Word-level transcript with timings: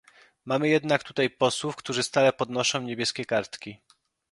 Mamy 0.45 0.69
jednak 0.69 1.03
tutaj 1.03 1.29
posłów, 1.29 1.75
którzy 1.75 2.03
stale 2.03 2.33
podnoszą 2.33 2.81
niebieskie 2.81 3.25
kartki 3.25 3.81